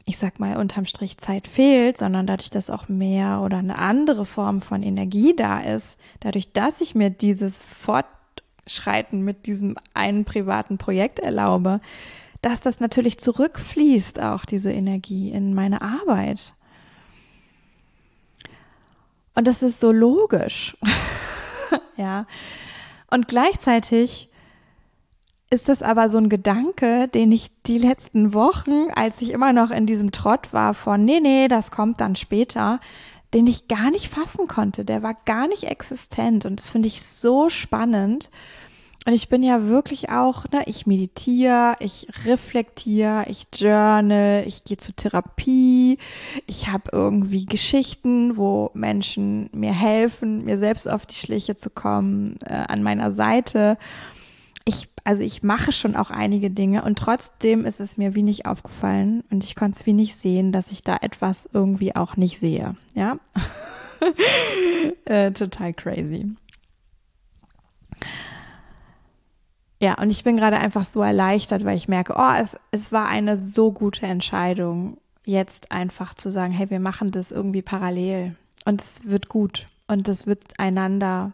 [0.05, 4.27] ich sag mal, unterm Strich Zeit fehlt, sondern dadurch, dass auch mehr oder eine andere
[4.27, 10.79] Form von Energie da ist, dadurch, dass ich mir dieses Fortschreiten mit diesem einen privaten
[10.79, 11.81] Projekt erlaube,
[12.41, 16.55] dass das natürlich zurückfließt, auch diese Energie in meine Arbeit.
[19.35, 20.77] Und das ist so logisch.
[21.97, 22.27] ja.
[23.11, 24.29] Und gleichzeitig
[25.53, 29.71] ist das aber so ein Gedanke, den ich die letzten Wochen, als ich immer noch
[29.71, 32.81] in diesem Trott war von, nee, nee, das kommt dann später,
[33.35, 34.87] den ich gar nicht fassen konnte.
[34.87, 36.47] Der war gar nicht existent.
[36.47, 38.31] Und das finde ich so spannend.
[39.05, 44.77] Und ich bin ja wirklich auch, ne, ich meditiere, ich reflektiere, ich journal, ich gehe
[44.79, 45.99] zur Therapie,
[46.47, 52.38] ich habe irgendwie Geschichten, wo Menschen mir helfen, mir selbst auf die Schliche zu kommen,
[52.47, 53.77] äh, an meiner Seite.
[54.64, 58.46] Ich, also ich mache schon auch einige Dinge und trotzdem ist es mir wie nicht
[58.46, 62.38] aufgefallen und ich konnte es wie nicht sehen, dass ich da etwas irgendwie auch nicht
[62.38, 62.77] sehe.
[62.94, 63.18] Ja,
[65.05, 66.37] äh, total crazy.
[69.81, 73.09] Ja, und ich bin gerade einfach so erleichtert, weil ich merke, oh, es, es war
[73.09, 78.81] eine so gute Entscheidung, jetzt einfach zu sagen, hey, wir machen das irgendwie parallel und
[78.81, 81.33] es wird gut und es wird einander,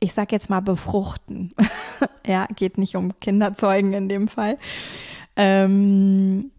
[0.00, 1.54] ich sag jetzt mal, befruchten.
[2.26, 4.58] ja, geht nicht um Kinderzeugen in dem Fall.
[5.36, 6.50] Ähm,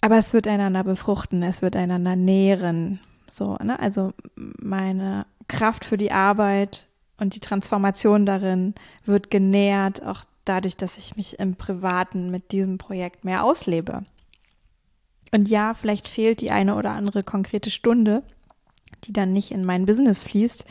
[0.00, 3.00] aber es wird einander befruchten, es wird einander nähren.
[3.30, 3.78] So, ne?
[3.78, 6.86] Also meine Kraft für die Arbeit
[7.18, 8.74] und die Transformation darin
[9.04, 14.04] wird genährt, auch dadurch, dass ich mich im Privaten mit diesem Projekt mehr auslebe.
[15.32, 18.22] Und ja, vielleicht fehlt die eine oder andere konkrete Stunde,
[19.04, 20.64] die dann nicht in mein Business fließt.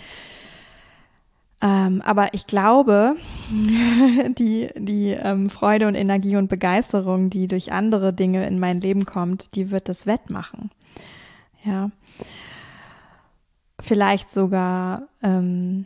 [1.62, 3.16] Ähm, aber ich glaube,
[3.50, 9.06] die, die ähm, Freude und Energie und Begeisterung, die durch andere Dinge in mein Leben
[9.06, 10.72] kommt, die wird das wettmachen.
[11.64, 11.92] Ja.
[13.82, 15.86] Vielleicht sogar ähm,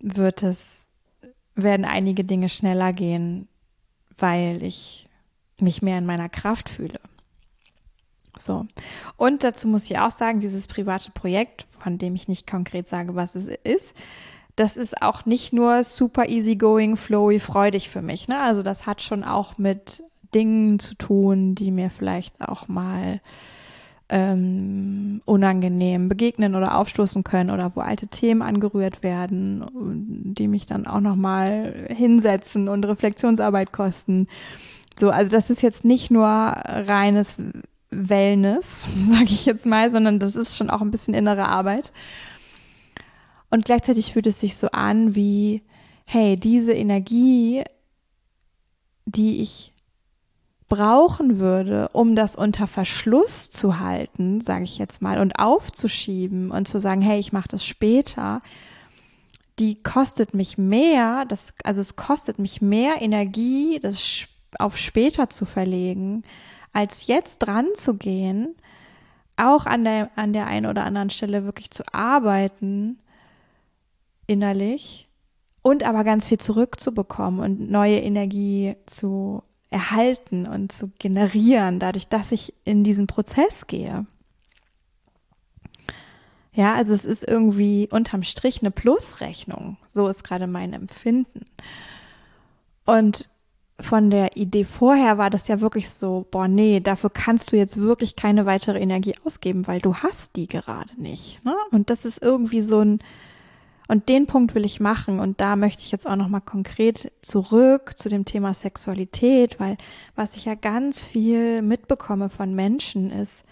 [0.00, 0.90] wird es,
[1.54, 3.48] werden einige Dinge schneller gehen,
[4.18, 5.08] weil ich
[5.60, 7.00] mich mehr in meiner Kraft fühle.
[8.38, 8.66] So.
[9.16, 13.14] Und dazu muss ich auch sagen, dieses private Projekt, von dem ich nicht konkret sage,
[13.14, 13.94] was es ist,
[14.56, 18.26] das ist auch nicht nur super easygoing, flowy, freudig für mich.
[18.26, 18.40] Ne?
[18.40, 20.02] Also das hat schon auch mit
[20.34, 23.20] Dingen zu tun, die mir vielleicht auch mal
[24.08, 29.66] ähm, unangenehm begegnen oder aufstoßen können oder wo alte Themen angerührt werden,
[30.36, 34.28] die mich dann auch nochmal hinsetzen und Reflexionsarbeit kosten.
[34.98, 37.42] So, also das ist jetzt nicht nur reines
[37.96, 41.92] Wellness, sage ich jetzt mal, sondern das ist schon auch ein bisschen innere Arbeit.
[43.50, 45.62] Und gleichzeitig fühlt es sich so an wie,
[46.04, 47.64] hey, diese Energie,
[49.06, 49.72] die ich
[50.68, 56.66] brauchen würde, um das unter Verschluss zu halten, sage ich jetzt mal, und aufzuschieben und
[56.66, 58.42] zu sagen, hey, ich mache das später,
[59.58, 64.26] die kostet mich mehr, das, also es kostet mich mehr Energie, das
[64.58, 66.24] auf später zu verlegen,
[66.76, 68.54] als jetzt dran zu gehen,
[69.38, 72.98] auch an der, an der einen oder anderen Stelle wirklich zu arbeiten,
[74.26, 75.08] innerlich,
[75.62, 82.30] und aber ganz viel zurückzubekommen und neue Energie zu erhalten und zu generieren, dadurch, dass
[82.30, 84.06] ich in diesen Prozess gehe.
[86.52, 89.78] Ja, also es ist irgendwie unterm Strich eine Plusrechnung.
[89.88, 91.46] So ist gerade mein Empfinden.
[92.84, 93.30] Und
[93.80, 97.78] von der Idee vorher war das ja wirklich so, boah, nee, dafür kannst du jetzt
[97.78, 101.44] wirklich keine weitere Energie ausgeben, weil du hast die gerade nicht.
[101.44, 101.54] Ne?
[101.70, 103.00] Und das ist irgendwie so ein,
[103.88, 107.12] und den Punkt will ich machen und da möchte ich jetzt auch noch mal konkret
[107.20, 109.76] zurück zu dem Thema Sexualität, weil
[110.14, 113.44] was ich ja ganz viel mitbekomme von Menschen ist,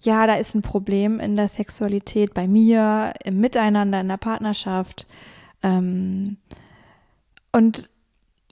[0.00, 5.08] ja, da ist ein Problem in der Sexualität bei mir, im Miteinander, in der Partnerschaft.
[5.60, 6.36] Ähm,
[7.50, 7.90] und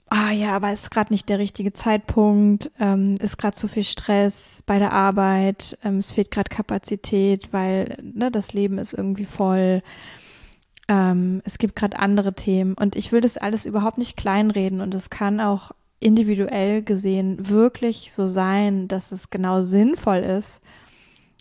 [0.09, 4.63] ah ja, aber ist gerade nicht der richtige Zeitpunkt, ähm, ist gerade zu viel Stress
[4.65, 9.81] bei der Arbeit, ähm, es fehlt gerade Kapazität, weil ne, das Leben ist irgendwie voll.
[10.87, 14.95] Ähm, es gibt gerade andere Themen und ich will das alles überhaupt nicht kleinreden und
[14.95, 20.61] es kann auch individuell gesehen wirklich so sein, dass es genau sinnvoll ist,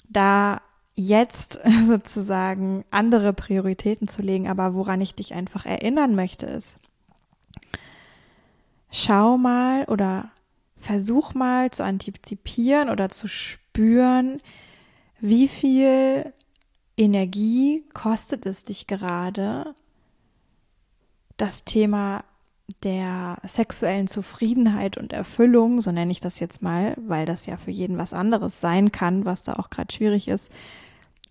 [0.09, 0.61] da
[0.97, 4.49] jetzt sozusagen andere Prioritäten zu legen.
[4.49, 6.79] Aber woran ich dich einfach erinnern möchte, ist,
[8.97, 10.31] schau mal oder
[10.77, 14.41] versuch mal zu antizipieren oder zu spüren,
[15.21, 16.33] wie viel
[16.97, 19.75] Energie kostet es dich gerade,
[21.37, 22.25] das Thema
[22.83, 27.71] der sexuellen Zufriedenheit und Erfüllung, so nenne ich das jetzt mal, weil das ja für
[27.71, 30.51] jeden was anderes sein kann, was da auch gerade schwierig ist,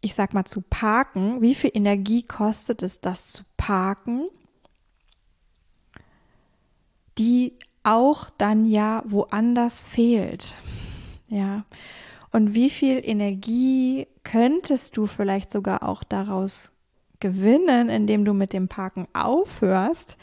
[0.01, 1.41] ich sag mal zu parken.
[1.41, 4.27] Wie viel Energie kostet es, das zu parken?
[7.17, 7.53] Die
[7.83, 10.55] auch dann ja woanders fehlt.
[11.27, 11.63] Ja.
[12.31, 16.71] Und wie viel Energie könntest du vielleicht sogar auch daraus
[17.19, 20.17] gewinnen, indem du mit dem Parken aufhörst,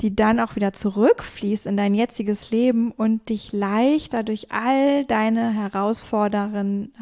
[0.00, 5.52] die dann auch wieder zurückfließt in dein jetziges Leben und dich leichter durch all deine
[5.52, 6.92] herausfordernden,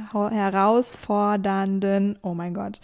[2.22, 2.80] oh mein Gott,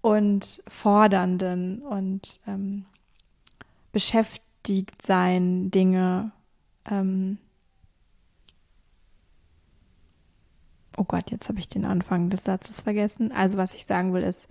[0.00, 2.84] und fordernden und ähm,
[4.64, 6.32] beschäftigt sein Dinge
[6.90, 7.38] ähm,
[10.96, 13.32] oh Gott, jetzt habe ich den Anfang des Satzes vergessen.
[13.32, 14.48] Also was ich sagen will ist,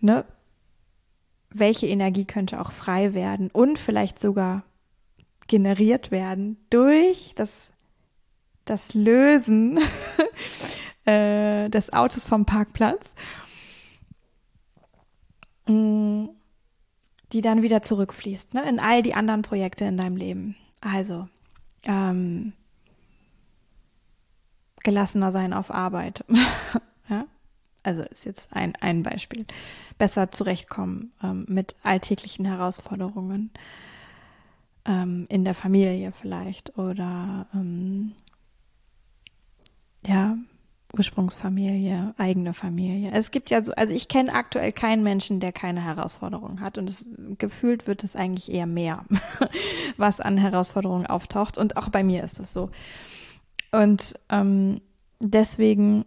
[0.00, 0.24] ne,
[1.50, 4.64] welche Energie könnte auch frei werden und vielleicht sogar
[5.46, 7.70] generiert werden durch das,
[8.64, 9.78] das Lösen
[11.06, 13.14] äh, des Autos vom Parkplatz,
[15.66, 16.26] mm,
[17.34, 20.56] die dann wieder zurückfließt ne, in all die anderen Projekte in deinem Leben.
[20.80, 21.28] Also,
[21.82, 22.52] ähm,
[24.84, 26.24] gelassener sein auf Arbeit.
[27.08, 27.26] ja?
[27.82, 29.46] Also ist jetzt ein, ein Beispiel
[29.98, 33.50] besser zurechtkommen ähm, mit alltäglichen Herausforderungen
[34.84, 38.12] ähm, in der Familie vielleicht oder ähm,
[40.06, 40.36] ja,
[40.96, 43.10] Ursprungsfamilie, eigene Familie.
[43.12, 46.88] Es gibt ja so, also ich kenne aktuell keinen Menschen, der keine Herausforderungen hat und
[46.88, 47.06] es
[47.38, 49.04] gefühlt wird es eigentlich eher mehr,
[49.96, 52.70] was an Herausforderungen auftaucht und auch bei mir ist es so.
[53.72, 54.80] Und ähm,
[55.20, 56.04] deswegen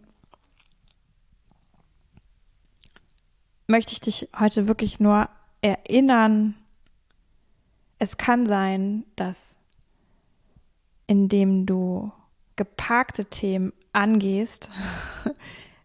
[3.66, 5.28] möchte ich dich heute wirklich nur
[5.60, 6.54] erinnern,
[7.98, 9.56] es kann sein, dass
[11.06, 12.12] indem du
[12.56, 14.70] geparkte Themen angehst,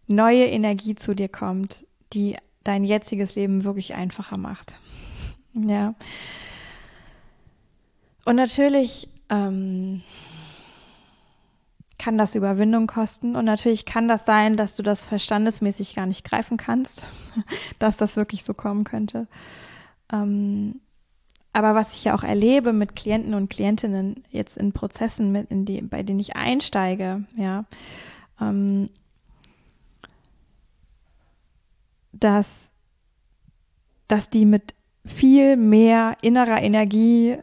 [0.06, 4.78] neue Energie zu dir kommt, die dein jetziges Leben wirklich einfacher macht.
[5.54, 5.94] Ja.
[8.24, 10.02] Und natürlich ähm,
[11.98, 16.24] kann das Überwindung kosten und natürlich kann das sein, dass du das verstandesmäßig gar nicht
[16.24, 17.04] greifen kannst,
[17.78, 19.26] dass das wirklich so kommen könnte.
[20.12, 20.80] Ähm,
[21.54, 25.64] aber was ich ja auch erlebe mit Klienten und Klientinnen jetzt in Prozessen, mit, in
[25.64, 27.64] die, bei denen ich einsteige, ja,
[28.40, 28.88] ähm,
[32.12, 32.70] dass,
[34.08, 34.74] dass die mit
[35.06, 37.38] viel mehr innerer Energie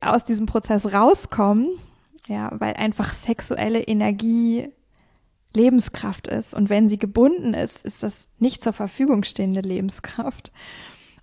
[0.00, 1.68] aus diesem Prozess rauskommen
[2.28, 4.68] ja, weil einfach sexuelle Energie
[5.54, 6.54] Lebenskraft ist.
[6.54, 10.50] Und wenn sie gebunden ist, ist das nicht zur Verfügung stehende Lebenskraft.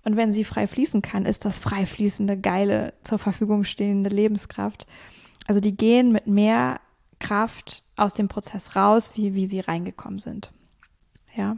[0.04, 4.86] Und wenn sie frei fließen kann, ist das frei fließende, geile, zur Verfügung stehende Lebenskraft.
[5.46, 6.80] Also die gehen mit mehr
[7.18, 10.52] Kraft aus dem Prozess raus, wie, wie sie reingekommen sind.
[11.34, 11.56] Ja.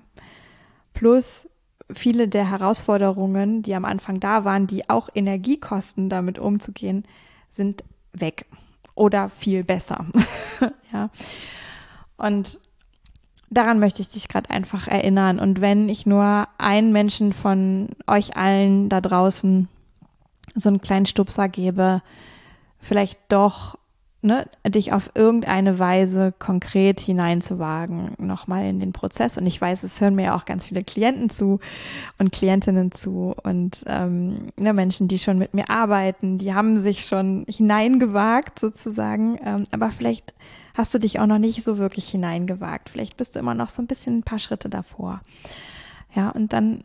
[0.93, 1.49] Plus
[1.90, 7.05] viele der Herausforderungen, die am Anfang da waren, die auch Energie kosten, damit umzugehen,
[7.51, 8.47] sind weg
[8.95, 10.07] oder viel besser.
[10.93, 11.11] ja.
[12.16, 12.59] Und
[13.53, 15.38] daran möchte ich dich gerade einfach erinnern.
[15.38, 19.68] Und wenn ich nur einen Menschen von euch allen da draußen
[20.55, 22.03] so einen kleinen Stupser gebe,
[22.80, 23.76] vielleicht doch
[24.22, 29.36] ne, dich auf irgendeine Weise konkret hineinzuwagen, nochmal in den Prozess.
[29.36, 31.61] Und ich weiß, es hören mir ja auch ganz viele Klienten zu
[32.18, 37.05] und Klientinnen zu und ähm, ne, Menschen, die schon mit mir arbeiten, die haben sich
[37.05, 39.38] schon hineingewagt sozusagen.
[39.44, 40.34] Ähm, aber vielleicht
[40.74, 42.88] hast du dich auch noch nicht so wirklich hineingewagt.
[42.88, 45.20] Vielleicht bist du immer noch so ein bisschen ein paar Schritte davor.
[46.14, 46.82] Ja, und dann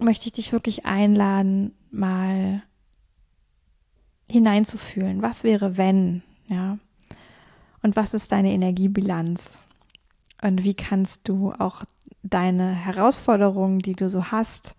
[0.00, 2.62] möchte ich dich wirklich einladen, mal
[4.28, 5.22] hineinzufühlen.
[5.22, 6.22] Was wäre, wenn?
[6.48, 6.78] Ja.
[7.82, 9.58] Und was ist deine Energiebilanz?
[10.42, 11.84] Und wie kannst du auch
[12.22, 14.74] deine Herausforderungen, die du so hast,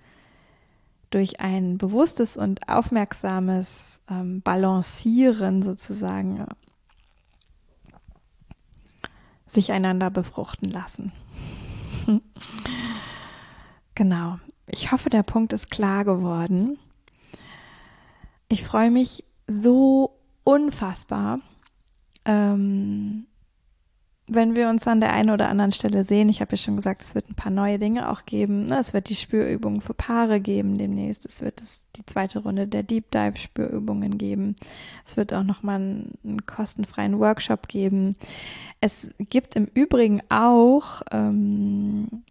[1.09, 6.45] durch ein bewusstes und aufmerksames ähm, Balancieren sozusagen
[9.53, 11.11] sich einander befruchten lassen.
[13.95, 14.39] genau.
[14.67, 16.77] Ich hoffe, der Punkt ist klar geworden.
[18.47, 21.39] Ich freue mich so unfassbar,
[22.25, 23.25] ähm,
[24.27, 27.01] wenn wir uns an der einen oder anderen Stelle sehen, ich habe ja schon gesagt,
[27.01, 28.63] es wird ein paar neue Dinge auch geben.
[28.63, 28.79] Ne?
[28.79, 31.25] Es wird die Spürübungen für Paare geben demnächst.
[31.25, 34.55] Es wird es, die zweite Runde der Deep Dive Spürübungen geben.
[35.05, 38.15] Es wird auch nochmal einen, einen kostenfreien Workshop geben.
[38.79, 42.23] Es gibt im Übrigen auch ähm,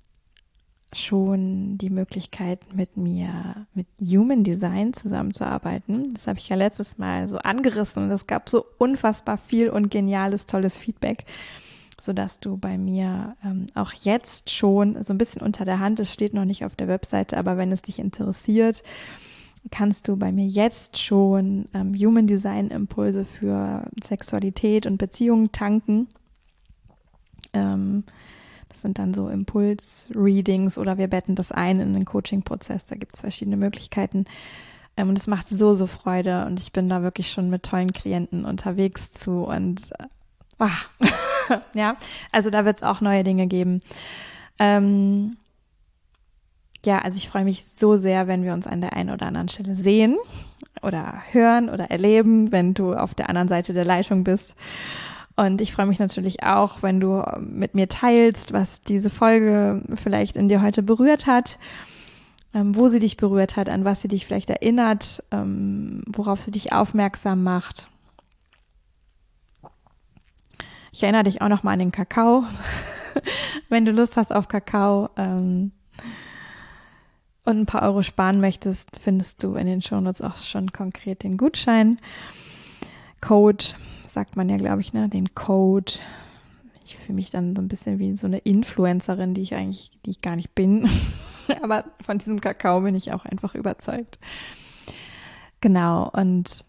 [0.95, 6.15] schon die Möglichkeit, mit mir, mit Human Design zusammenzuarbeiten.
[6.15, 9.91] Das habe ich ja letztes Mal so angerissen und es gab so unfassbar viel und
[9.91, 11.25] geniales, tolles Feedback,
[12.05, 16.13] sodass du bei mir ähm, auch jetzt schon so ein bisschen unter der Hand, es
[16.13, 18.83] steht noch nicht auf der Webseite, aber wenn es dich interessiert,
[19.71, 26.09] kannst du bei mir jetzt schon ähm, Human Design Impulse für Sexualität und Beziehungen tanken.
[27.53, 28.05] Ähm,
[28.83, 32.87] sind dann so Impuls-Readings oder wir betten das ein in den Coaching-Prozess.
[32.87, 34.27] Da gibt es verschiedene Möglichkeiten.
[34.97, 36.45] Ähm, und es macht so, so Freude.
[36.45, 39.45] Und ich bin da wirklich schon mit tollen Klienten unterwegs zu.
[39.45, 40.67] Und äh,
[41.75, 41.97] ja,
[42.31, 43.81] also da wird es auch neue Dinge geben.
[44.59, 45.37] Ähm,
[46.85, 49.49] ja, also ich freue mich so sehr, wenn wir uns an der einen oder anderen
[49.49, 50.17] Stelle sehen
[50.83, 54.57] oder hören oder erleben, wenn du auf der anderen Seite der Leitung bist.
[55.37, 60.37] Und ich freue mich natürlich auch, wenn du mit mir teilst, was diese Folge vielleicht
[60.37, 61.59] in dir heute berührt hat,
[62.53, 66.51] ähm, wo sie dich berührt hat, an was sie dich vielleicht erinnert, ähm, worauf sie
[66.51, 67.89] dich aufmerksam macht.
[70.93, 72.45] Ich erinnere dich auch noch mal an den Kakao.
[73.71, 75.73] wenn du Lust hast auf Kakao ähm,
[77.45, 81.39] und ein paar Euro sparen möchtest, findest du in den Shownotes auch schon konkret den
[81.39, 81.99] Gutschein.
[83.23, 83.65] Code
[84.07, 85.95] sagt man ja, glaube ich, ne, den Code.
[86.85, 90.11] Ich fühle mich dann so ein bisschen wie so eine Influencerin, die ich eigentlich, die
[90.11, 90.91] ich gar nicht bin.
[91.63, 94.19] Aber von diesem Kakao bin ich auch einfach überzeugt.
[95.63, 96.67] Genau, und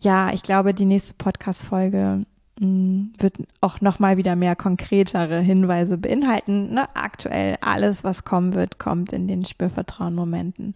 [0.00, 2.22] ja, ich glaube, die nächste Podcast-Folge
[2.60, 6.74] wird auch nochmal wieder mehr konkretere Hinweise beinhalten.
[6.74, 6.94] Ne?
[6.94, 10.74] Aktuell alles, was kommen wird, kommt in den Spürvertrauen-Momenten.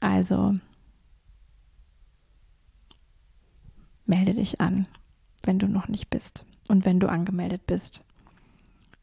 [0.00, 0.54] Also
[4.06, 4.86] melde dich an,
[5.44, 8.02] wenn du noch nicht bist und wenn du angemeldet bist.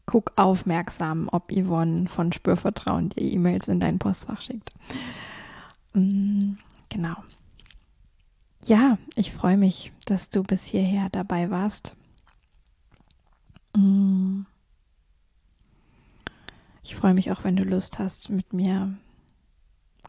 [0.05, 4.73] Guck aufmerksam, ob Yvonne von Spürvertrauen dir E-Mails in dein Postfach schickt.
[5.93, 6.55] Mm,
[6.89, 7.15] genau.
[8.65, 11.95] Ja, ich freue mich, dass du bis hierher dabei warst.
[13.75, 14.43] Mm.
[16.83, 18.93] Ich freue mich auch, wenn du Lust hast, mit mir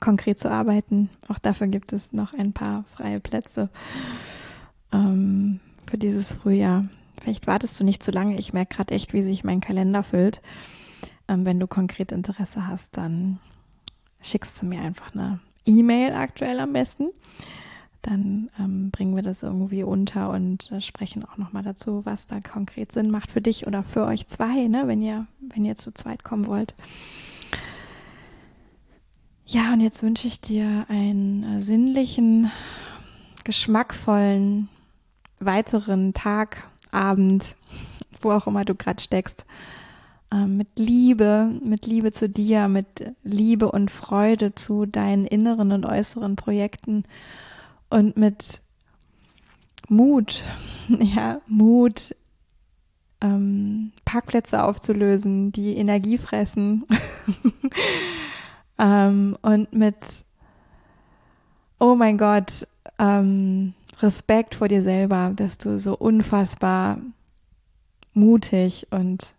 [0.01, 1.11] konkret zu arbeiten.
[1.29, 3.71] Auch dafür gibt es noch ein paar freie Plätze
[4.93, 6.87] ähm, für dieses Frühjahr.
[7.21, 8.39] Vielleicht wartest du nicht zu lange.
[8.39, 10.43] Ich merke gerade echt, wie sich mein Kalender füllt.
[11.27, 13.39] Ähm, wenn du konkret Interesse hast, dann
[14.21, 17.09] schickst du mir einfach eine E-Mail aktuell am besten.
[18.05, 22.39] Dann ähm, bringen wir das irgendwie unter und äh, sprechen auch nochmal dazu, was da
[22.41, 25.91] konkret Sinn macht für dich oder für euch zwei, ne, wenn ihr, wenn ihr zu
[25.91, 26.75] zweit kommen wollt.
[29.47, 32.51] Ja, und jetzt wünsche ich dir einen äh, sinnlichen,
[33.43, 34.69] geschmackvollen
[35.41, 37.57] weiteren Tag, Abend,
[38.21, 39.47] wo auch immer du gerade steckst,
[40.31, 45.87] äh, mit Liebe, mit Liebe zu dir, mit Liebe und Freude zu deinen inneren und
[45.87, 47.05] äußeren Projekten
[47.95, 48.61] und mit
[49.89, 50.43] Mut,
[50.89, 52.17] ja, Mut,
[53.21, 56.87] ähm, Parkplätze aufzulösen, die Energie fressen
[58.79, 60.25] ähm, und mit,
[61.79, 62.67] oh mein Gott,
[62.99, 66.99] ähm, Respekt vor dir selber, dass du so unfassbar
[68.13, 69.35] mutig und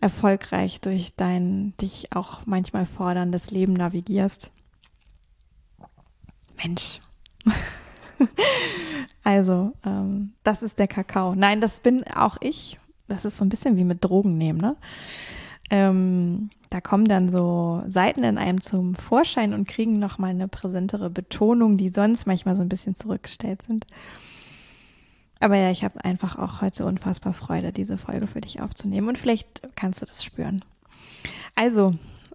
[0.00, 4.52] erfolgreich durch dein dich auch manchmal forderndes Leben navigierst.
[6.62, 7.00] Mensch.
[9.24, 11.34] also, ähm, das ist der Kakao.
[11.34, 12.78] Nein, das bin auch ich.
[13.08, 14.76] Das ist so ein bisschen wie mit Drogen nehmen, ne?
[15.70, 21.10] Ähm, da kommen dann so Seiten in einem zum Vorschein und kriegen nochmal eine präsentere
[21.10, 23.86] Betonung, die sonst manchmal so ein bisschen zurückgestellt sind.
[25.40, 29.18] Aber ja, ich habe einfach auch heute unfassbar Freude, diese Folge für dich aufzunehmen und
[29.18, 30.64] vielleicht kannst du das spüren.
[31.54, 31.92] Also,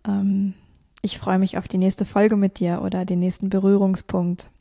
[0.08, 0.54] ähm,
[1.02, 4.52] ich freue mich auf die nächste Folge mit dir oder den nächsten Berührungspunkt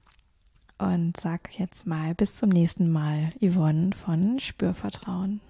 [0.79, 5.41] und sag jetzt mal bis zum nächsten Mal, Yvonne von Spürvertrauen.